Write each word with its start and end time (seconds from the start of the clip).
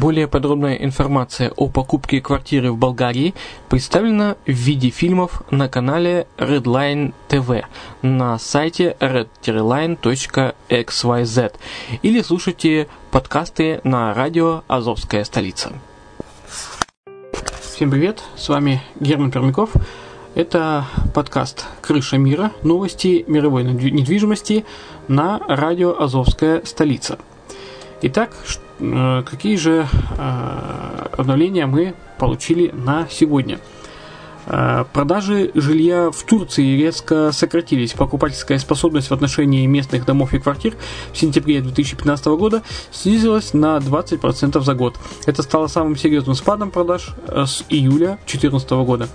Более 0.00 0.26
подробная 0.28 0.76
информация 0.76 1.50
о 1.56 1.68
покупке 1.68 2.22
квартиры 2.22 2.72
в 2.72 2.78
Болгарии 2.78 3.34
представлена 3.68 4.36
в 4.46 4.50
виде 4.50 4.88
фильмов 4.88 5.42
на 5.50 5.68
канале 5.68 6.26
Redline 6.38 7.12
TV 7.28 7.66
на 8.00 8.38
сайте 8.38 8.96
red-line.xyz 8.98 11.52
или 12.00 12.22
слушайте 12.22 12.88
подкасты 13.10 13.82
на 13.84 14.14
радио 14.14 14.62
«Азовская 14.68 15.22
столица». 15.24 15.74
Всем 17.60 17.90
привет, 17.90 18.22
с 18.36 18.48
вами 18.48 18.80
Герман 19.00 19.30
Пермяков. 19.30 19.68
Это 20.34 20.86
подкаст 21.12 21.66
«Крыша 21.82 22.16
мира. 22.16 22.52
Новости 22.62 23.26
мировой 23.28 23.64
недвижимости» 23.64 24.64
на 25.08 25.40
радио 25.46 25.94
«Азовская 26.00 26.62
столица». 26.64 27.18
Итак, 28.00 28.30
Э, 28.40 28.69
какие 29.26 29.56
же 29.56 29.86
э, 30.16 31.06
обновления 31.18 31.66
мы 31.66 31.94
получили 32.18 32.70
на 32.72 33.06
сегодня? 33.10 33.60
Э, 34.46 34.84
продажи 34.92 35.50
жилья 35.54 36.10
в 36.10 36.22
Турции 36.22 36.76
резко 36.76 37.30
сократились. 37.32 37.92
Покупательская 37.92 38.58
способность 38.58 39.08
в 39.08 39.12
отношении 39.12 39.66
местных 39.66 40.06
домов 40.06 40.32
и 40.32 40.38
квартир 40.38 40.76
в 41.12 41.18
сентябре 41.18 41.60
2015 41.60 42.26
года 42.26 42.62
снизилась 42.90 43.52
на 43.52 43.76
20% 43.76 44.60
за 44.60 44.74
год. 44.74 44.96
Это 45.26 45.42
стало 45.42 45.66
самым 45.66 45.96
серьезным 45.96 46.34
спадом 46.34 46.70
продаж 46.70 47.14
с 47.28 47.64
июля 47.68 48.18
2014 48.26 48.70
года. 48.70 49.08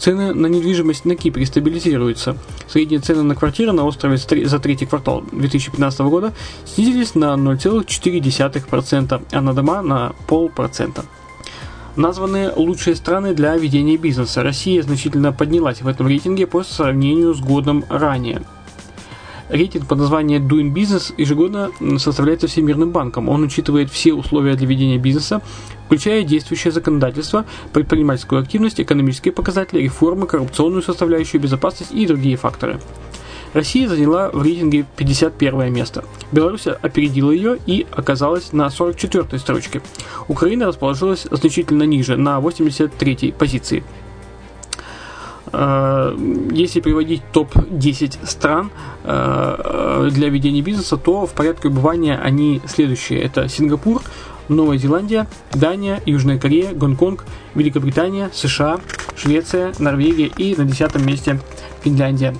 Цены 0.00 0.32
на 0.32 0.46
недвижимость 0.46 1.04
на 1.04 1.14
Кипре 1.14 1.44
стабилизируются. 1.44 2.38
Средние 2.66 3.00
цены 3.00 3.22
на 3.22 3.34
квартиры 3.34 3.72
на 3.72 3.84
острове 3.84 4.16
за 4.16 4.58
третий 4.58 4.86
квартал 4.86 5.22
2015 5.30 6.00
года 6.00 6.32
снизились 6.64 7.14
на 7.14 7.34
0,4%, 7.34 9.22
а 9.30 9.40
на 9.42 9.52
дома 9.52 9.82
на 9.82 10.12
полпроцента. 10.26 11.04
Названы 11.96 12.50
лучшие 12.56 12.96
страны 12.96 13.34
для 13.34 13.54
ведения 13.58 13.98
бизнеса. 13.98 14.42
Россия 14.42 14.82
значительно 14.82 15.32
поднялась 15.32 15.82
в 15.82 15.88
этом 15.88 16.06
рейтинге 16.06 16.46
по 16.46 16.62
сравнению 16.62 17.34
с 17.34 17.40
годом 17.40 17.84
ранее. 17.90 18.42
Рейтинг 19.50 19.88
под 19.88 19.98
названием 19.98 20.46
Doing 20.46 20.72
Business 20.72 21.12
ежегодно 21.16 21.70
составляется 21.98 22.46
Всемирным 22.46 22.90
банком. 22.90 23.28
Он 23.28 23.42
учитывает 23.42 23.90
все 23.90 24.12
условия 24.12 24.54
для 24.54 24.66
ведения 24.68 24.96
бизнеса, 24.96 25.42
включая 25.86 26.22
действующее 26.22 26.70
законодательство, 26.72 27.44
предпринимательскую 27.72 28.40
активность, 28.40 28.80
экономические 28.80 29.32
показатели, 29.32 29.80
реформы, 29.82 30.28
коррупционную 30.28 30.82
составляющую, 30.82 31.40
безопасность 31.40 31.90
и 31.92 32.06
другие 32.06 32.36
факторы. 32.36 32.78
Россия 33.52 33.88
заняла 33.88 34.30
в 34.30 34.40
рейтинге 34.40 34.86
51 34.96 35.72
место. 35.72 36.04
Беларусь 36.30 36.68
опередила 36.68 37.32
ее 37.32 37.58
и 37.66 37.84
оказалась 37.90 38.52
на 38.52 38.70
44 38.70 39.36
строчке. 39.40 39.82
Украина 40.28 40.66
расположилась 40.66 41.26
значительно 41.28 41.82
ниже, 41.82 42.16
на 42.16 42.38
83 42.38 43.34
позиции. 43.36 43.82
Э, 45.52 46.16
если 46.52 46.80
приводить 46.80 47.22
топ-10 47.32 48.26
стран 48.26 48.70
э, 49.04 50.08
для 50.12 50.28
ведения 50.28 50.62
бизнеса, 50.62 50.96
то 50.96 51.26
в 51.26 51.32
порядке 51.32 51.68
убывания 51.68 52.18
они 52.20 52.60
следующие. 52.66 53.20
Это 53.20 53.48
Сингапур, 53.48 54.02
Новая 54.48 54.78
Зеландия, 54.78 55.26
Дания, 55.52 56.00
Южная 56.06 56.38
Корея, 56.38 56.72
Гонконг, 56.72 57.24
Великобритания, 57.54 58.30
США, 58.32 58.80
Швеция, 59.16 59.72
Норвегия 59.78 60.26
и 60.26 60.54
на 60.56 60.64
десятом 60.64 61.06
месте 61.06 61.40
Финляндия. 61.82 62.34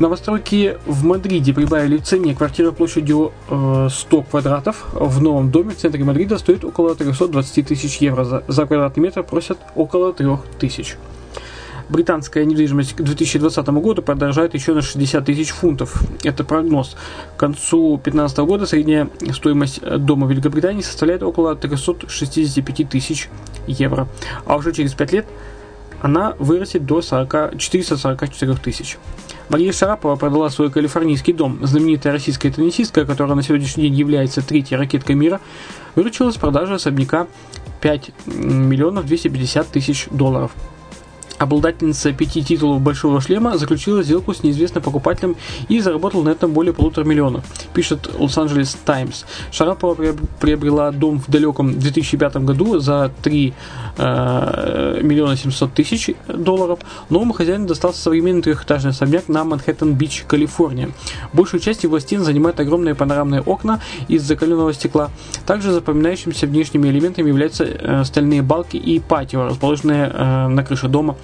Новостройки 0.00 0.76
в 0.86 1.04
Мадриде 1.04 1.54
прибавили 1.54 1.98
в 1.98 2.02
цене. 2.02 2.34
Квартира 2.34 2.72
площадью 2.72 3.32
100 3.46 3.88
э, 4.10 4.22
квадратов 4.28 4.86
в 4.92 5.22
новом 5.22 5.52
доме 5.52 5.70
в 5.70 5.76
центре 5.76 6.02
Мадрида 6.02 6.38
стоит 6.38 6.64
около 6.64 6.96
320 6.96 7.66
тысяч 7.66 7.98
евро. 7.98 8.42
За 8.48 8.66
квадратный 8.66 9.04
метр 9.04 9.22
просят 9.22 9.58
около 9.76 10.12
3 10.12 10.26
тысяч 10.58 10.96
британская 11.88 12.44
недвижимость 12.44 12.94
к 12.94 13.02
2020 13.02 13.66
году 13.68 14.02
подорожает 14.02 14.54
еще 14.54 14.74
на 14.74 14.82
60 14.82 15.24
тысяч 15.24 15.50
фунтов. 15.50 16.02
Это 16.22 16.44
прогноз. 16.44 16.96
К 17.36 17.40
концу 17.40 17.96
2015 17.96 18.38
года 18.38 18.66
средняя 18.66 19.08
стоимость 19.32 19.80
дома 19.82 20.26
в 20.26 20.30
Великобритании 20.30 20.82
составляет 20.82 21.22
около 21.22 21.54
365 21.56 22.88
тысяч 22.88 23.28
евро. 23.66 24.08
А 24.46 24.56
уже 24.56 24.72
через 24.72 24.94
5 24.94 25.12
лет 25.12 25.26
она 26.00 26.34
вырастет 26.38 26.84
до 26.84 27.00
40, 27.00 27.58
444 27.58 28.54
тысяч. 28.56 28.98
Мария 29.48 29.72
Шарапова 29.72 30.16
продала 30.16 30.48
свой 30.50 30.70
калифорнийский 30.70 31.32
дом. 31.32 31.58
Знаменитая 31.62 32.12
российская 32.12 32.50
теннисистка, 32.50 33.04
которая 33.04 33.34
на 33.34 33.42
сегодняшний 33.42 33.84
день 33.84 33.94
является 33.94 34.42
третьей 34.42 34.76
ракеткой 34.76 35.16
мира, 35.16 35.40
выручила 35.94 36.30
с 36.30 36.36
продажи 36.36 36.74
особняка 36.74 37.26
5 37.80 38.10
миллионов 38.26 39.06
250 39.06 39.66
тысяч 39.68 40.08
долларов. 40.10 40.52
Обладательница 41.44 42.12
пяти 42.12 42.42
титулов 42.42 42.80
«Большого 42.80 43.20
шлема», 43.20 43.56
заключила 43.56 44.02
сделку 44.02 44.34
с 44.34 44.42
неизвестным 44.42 44.82
покупателем 44.82 45.36
и 45.68 45.80
заработала 45.80 46.22
на 46.22 46.30
этом 46.30 46.52
более 46.52 46.72
полутора 46.72 47.04
миллионов, 47.04 47.44
пишет 47.72 48.10
Лос-Анджелес 48.18 48.76
Таймс. 48.84 49.24
Шарапова 49.50 49.96
приобрела 50.40 50.90
дом 50.90 51.20
в 51.20 51.30
далеком 51.30 51.78
2005 51.78 52.36
году 52.38 52.78
за 52.78 53.10
3 53.22 53.54
э, 53.96 55.00
миллиона 55.02 55.36
700 55.36 55.72
тысяч 55.72 56.10
долларов. 56.28 56.80
Новому 57.10 57.32
хозяину 57.32 57.66
достался 57.66 58.00
современный 58.02 58.42
трехэтажный 58.42 58.90
особняк 58.90 59.28
на 59.28 59.44
Манхэттен-Бич, 59.44 60.24
Калифорния. 60.26 60.90
Большую 61.32 61.60
часть 61.60 61.84
его 61.84 61.98
стен 61.98 62.24
занимают 62.24 62.58
огромные 62.60 62.94
панорамные 62.94 63.40
окна 63.40 63.80
из 64.08 64.22
закаленного 64.22 64.72
стекла. 64.72 65.10
Также 65.46 65.72
запоминающимися 65.72 66.46
внешними 66.46 66.88
элементами 66.88 67.28
являются 67.28 67.64
э, 67.64 68.04
стальные 68.04 68.42
балки 68.42 68.76
и 68.76 68.98
патио, 68.98 69.46
расположенные 69.46 70.10
э, 70.12 70.48
на 70.48 70.64
крыше 70.64 70.88
дома. 70.88 71.16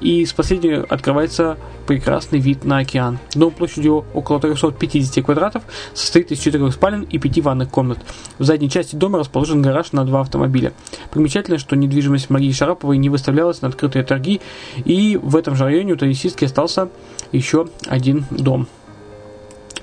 И 0.00 0.24
с 0.24 0.32
последнего 0.32 0.84
открывается 0.84 1.56
прекрасный 1.86 2.38
вид 2.38 2.64
на 2.64 2.78
океан. 2.78 3.18
Дом 3.34 3.52
площадью 3.52 4.04
около 4.14 4.40
350 4.40 5.24
квадратов 5.24 5.62
состоит 5.92 6.32
из 6.32 6.38
четырех 6.38 6.72
спален 6.72 7.02
и 7.02 7.18
пяти 7.18 7.40
ванных 7.40 7.70
комнат. 7.70 7.98
В 8.38 8.44
задней 8.44 8.70
части 8.70 8.96
дома 8.96 9.18
расположен 9.18 9.62
гараж 9.62 9.92
на 9.92 10.04
два 10.04 10.20
автомобиля. 10.20 10.72
Примечательно, 11.10 11.58
что 11.58 11.76
недвижимость 11.76 12.30
Марии 12.30 12.52
Шараповой 12.52 12.98
не 12.98 13.08
выставлялась 13.08 13.62
на 13.62 13.68
открытые 13.68 14.04
торги, 14.04 14.40
и 14.84 15.18
в 15.22 15.36
этом 15.36 15.54
же 15.56 15.64
районе 15.64 15.92
у 15.92 15.96
теннисистки 15.96 16.44
остался 16.44 16.88
еще 17.32 17.68
один 17.86 18.24
дом. 18.30 18.66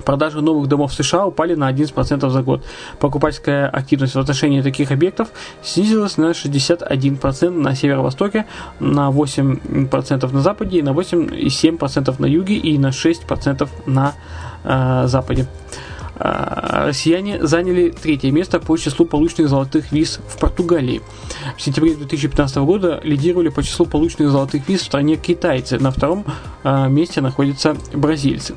Продажи 0.04 0.40
новых 0.40 0.68
домов 0.68 0.92
в 0.92 0.94
США 0.94 1.26
упали 1.26 1.54
на 1.54 1.70
11% 1.70 2.28
за 2.28 2.42
год. 2.42 2.64
Покупательская 2.98 3.68
активность 3.68 4.14
в 4.14 4.18
отношении 4.18 4.62
таких 4.62 4.90
объектов 4.90 5.28
снизилась 5.62 6.16
на 6.16 6.30
61% 6.30 7.50
на 7.50 7.74
северо-востоке, 7.74 8.46
на 8.80 9.10
8% 9.10 10.32
на 10.32 10.40
западе, 10.40 10.78
и 10.78 10.82
на 10.82 10.90
8,7% 10.90 12.14
на 12.18 12.26
юге 12.26 12.54
и 12.54 12.78
на 12.78 12.88
6% 12.88 13.68
на 13.86 14.14
э, 14.64 15.04
западе. 15.06 15.46
Э, 16.16 16.86
россияне 16.86 17.44
заняли 17.44 17.90
третье 17.90 18.30
место 18.30 18.60
по 18.60 18.76
числу 18.76 19.06
полученных 19.06 19.48
золотых 19.48 19.92
виз 19.92 20.20
в 20.28 20.38
Португалии. 20.38 21.02
В 21.56 21.62
сентябре 21.62 21.94
2015 21.94 22.56
года 22.58 23.00
лидировали 23.02 23.48
по 23.48 23.62
числу 23.62 23.86
полученных 23.86 24.30
золотых 24.30 24.68
виз 24.68 24.82
в 24.82 24.84
стране 24.84 25.16
китайцы. 25.16 25.78
На 25.78 25.90
втором 25.90 26.24
э, 26.64 26.88
месте 26.88 27.20
находятся 27.20 27.76
бразильцы. 27.92 28.54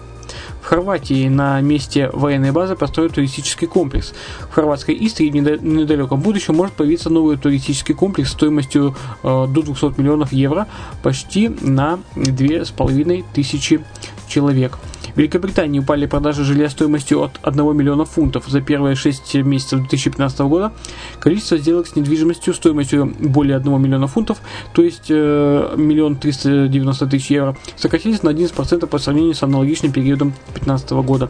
В 0.66 0.68
Хорватии 0.68 1.28
на 1.28 1.62
месте 1.62 2.10
военной 2.12 2.52
базы 2.52 2.76
построят 2.76 3.14
туристический 3.14 3.68
комплекс. 3.68 4.16
В 4.50 4.52
хорватской 4.52 4.98
Истрии 5.00 5.30
в 5.30 5.36
недалеком 5.36 6.22
будущем 6.22 6.56
может 6.56 6.74
появиться 6.74 7.12
новый 7.12 7.38
туристический 7.38 7.94
комплекс 7.94 8.32
стоимостью 8.32 8.96
э, 9.22 9.46
до 9.48 9.62
200 9.62 10.02
миллионов 10.02 10.34
евро 10.34 10.68
почти 11.04 11.50
на 11.50 12.00
2500 12.16 13.82
человек. 14.28 14.80
В 15.16 15.18
Великобритании 15.18 15.80
упали 15.80 16.06
продажи 16.08 16.44
жилья 16.44 16.70
стоимостью 16.70 17.24
от 17.24 17.40
1 17.42 17.78
миллиона 17.78 18.04
фунтов 18.04 18.48
за 18.48 18.60
первые 18.60 18.98
6 18.98 19.36
месяцев 19.36 19.80
2015 19.80 20.40
года. 20.42 20.74
Количество 21.22 21.58
сделок 21.58 21.88
с 21.88 21.96
недвижимостью 21.96 22.54
стоимостью 22.54 23.14
более 23.20 23.56
1 23.56 23.82
миллиона 23.82 24.08
фунтов, 24.08 24.40
то 24.74 24.82
есть 24.82 25.06
э, 25.08 25.74
миллион 25.78 26.18
триста 26.18 26.68
девяносто 26.68 27.08
тысяч 27.08 27.32
евро, 27.32 27.56
сократились 27.78 28.24
на 28.24 28.30
11% 28.30 28.86
по 28.88 28.98
сравнению 28.98 29.36
с 29.36 29.44
аналогичным 29.44 29.94
периодом 29.94 30.34
2015 30.48 30.92
года. 30.92 31.30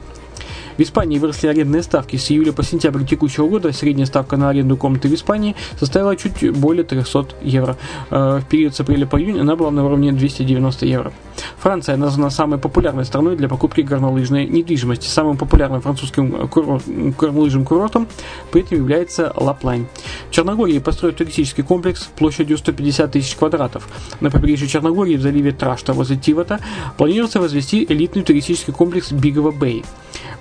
В 0.77 0.81
Испании 0.81 1.19
выросли 1.19 1.47
арендные 1.47 1.83
ставки. 1.83 2.17
С 2.17 2.29
июля 2.31 2.51
по 2.51 2.63
сентябрь 2.63 3.05
текущего 3.05 3.47
года 3.47 3.71
средняя 3.71 4.05
ставка 4.05 4.37
на 4.37 4.49
аренду 4.49 4.75
комнаты 4.77 5.07
в 5.07 5.13
Испании 5.13 5.55
составила 5.79 6.15
чуть 6.15 6.51
более 6.51 6.83
300 6.83 7.27
евро. 7.41 7.77
Э, 8.11 8.39
в 8.41 8.45
период 8.49 8.75
с 8.75 8.79
апреля 8.79 9.05
по 9.05 9.19
июнь 9.19 9.39
она 9.39 9.55
была 9.55 9.71
на 9.71 9.85
уровне 9.85 10.11
290 10.11 10.85
евро. 10.85 11.13
Франция 11.57 11.97
названа 11.97 12.29
самой 12.29 12.59
популярной 12.59 13.05
страной 13.05 13.35
для 13.35 13.47
покупки 13.47 13.81
горнолыжной 13.81 14.45
недвижимости. 14.45 15.07
Самым 15.07 15.37
популярным 15.37 15.81
французским 15.81 16.47
курор... 16.47 16.81
горнолыжным 17.17 17.65
курортом 17.65 18.07
при 18.51 18.61
этом 18.61 18.77
является 18.77 19.33
Лаплайн. 19.35 19.87
В 20.29 20.31
Черногории 20.31 20.79
построят 20.79 21.17
туристический 21.17 21.63
комплекс 21.63 22.09
площадью 22.17 22.57
150 22.57 23.11
тысяч 23.11 23.35
квадратов. 23.35 23.87
На 24.19 24.29
побережье 24.29 24.67
Черногории 24.67 25.15
в 25.15 25.21
заливе 25.21 25.51
Трашта 25.51 25.93
возле 25.93 26.17
Тивота 26.17 26.59
планируется 26.97 27.39
возвести 27.39 27.85
элитный 27.87 28.23
туристический 28.23 28.73
комплекс 28.73 29.11
Бигова 29.11 29.51
Бэй. 29.51 29.83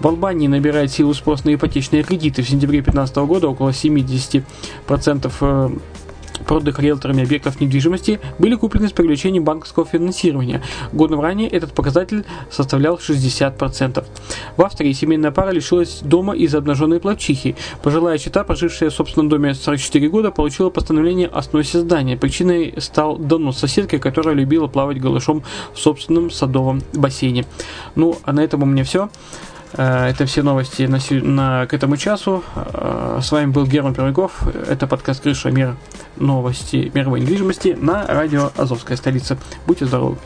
В 0.01 0.07
Албании 0.07 0.49
набирает 0.49 0.93
силу 0.93 1.15
спрос 1.15 1.45
на 1.45 1.55
ипотечные 1.55 2.03
кредиты. 2.03 2.43
В 2.43 2.49
сентябре 2.49 2.81
2015 2.81 3.17
года 3.17 3.49
около 3.49 3.71
70% 3.71 4.43
проданных 6.47 6.79
риэлторами 6.79 7.23
объектов 7.23 7.61
недвижимости 7.61 8.21
были 8.39 8.55
куплены 8.55 8.89
с 8.89 8.93
привлечением 8.93 9.45
банковского 9.45 9.87
финансирования. 9.87 10.63
Годом 10.93 11.21
ранее 11.21 11.49
этот 11.49 11.73
показатель 11.73 12.25
составлял 12.51 12.97
60%. 12.97 14.05
В 14.57 14.63
Австрии 14.63 14.93
семейная 14.93 15.31
пара 15.31 15.51
лишилась 15.51 16.01
дома 16.03 16.35
из-за 16.35 16.59
обнаженной 16.59 17.01
плавчихи. 17.01 17.57
Пожилая 17.83 18.19
чита, 18.19 18.45
прожившая 18.45 18.91
в 18.91 18.95
собственном 18.95 19.29
доме 19.29 19.55
44 19.55 20.09
года, 20.09 20.31
получила 20.31 20.71
постановление 20.71 21.29
о 21.29 21.43
сносе 21.43 21.81
здания. 21.81 22.17
Причиной 22.17 22.75
стал 22.79 23.17
донос 23.17 23.59
соседки, 23.59 23.99
которая 23.99 24.35
любила 24.35 24.67
плавать 24.67 25.01
голышом 25.01 25.43
в 25.73 25.79
собственном 25.79 26.31
садовом 26.31 26.83
бассейне. 26.93 27.47
Ну, 27.95 28.19
а 28.25 28.33
на 28.33 28.41
этом 28.41 28.63
у 28.63 28.67
меня 28.67 28.85
все. 28.85 29.09
Э, 29.77 30.07
это 30.07 30.27
все 30.27 30.43
новости 30.43 30.83
на, 30.83 30.99
на, 31.23 31.67
к 31.67 31.75
этому 31.75 31.97
часу. 31.97 32.45
Э, 32.55 33.21
с 33.23 33.31
вами 33.33 33.51
был 33.51 33.67
Герман 33.67 33.95
Пермяков. 33.95 34.47
Это 34.47 34.87
подкаст 34.87 35.23
«Крыша 35.23 35.51
мира. 35.51 35.77
Новости 36.17 36.91
мировой 36.95 37.21
недвижимости» 37.21 37.77
на 37.79 38.07
радио 38.07 38.51
«Азовская 38.57 38.97
столица». 38.97 39.37
Будьте 39.67 39.87
здоровы! 39.87 40.17